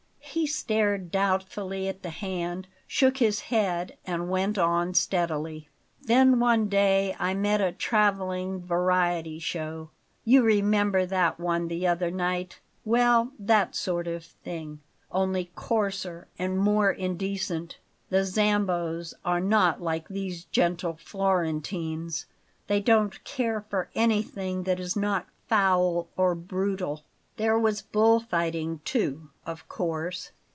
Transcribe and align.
He 0.33 0.47
stared 0.47 1.11
doubtfully 1.11 1.89
at 1.89 2.03
the 2.03 2.09
hand, 2.09 2.69
shook 2.87 3.17
his 3.17 3.41
head, 3.41 3.97
and 4.05 4.29
went 4.29 4.57
on 4.57 4.93
steadily: 4.93 5.67
"Then 6.03 6.39
one 6.39 6.69
day 6.69 7.13
I 7.19 7.33
met 7.33 7.59
a 7.59 7.73
travelling 7.73 8.63
variety 8.65 9.39
show. 9.39 9.89
You 10.23 10.41
remember 10.43 11.05
that 11.05 11.37
one 11.37 11.67
the 11.67 11.85
other 11.85 12.09
night; 12.09 12.61
well, 12.85 13.33
that 13.39 13.75
sort 13.75 14.07
of 14.07 14.23
thing, 14.23 14.79
only 15.11 15.51
coarser 15.53 16.29
and 16.39 16.57
more 16.57 16.89
indecent. 16.91 17.79
The 18.09 18.23
Zambos 18.23 19.13
are 19.25 19.41
not 19.41 19.81
like 19.81 20.07
these 20.07 20.45
gentle 20.45 20.95
Florentines; 21.03 22.25
they 22.67 22.79
don't 22.79 23.21
care 23.25 23.61
for 23.69 23.89
anything 23.95 24.63
that 24.63 24.79
is 24.79 24.95
not 24.95 25.27
foul 25.49 26.07
or 26.15 26.35
brutal. 26.35 27.03
There 27.37 27.57
was 27.57 27.81
bull 27.81 28.19
fighting, 28.19 28.81
too, 28.85 29.29
of 29.47 29.67
course. 29.67 30.31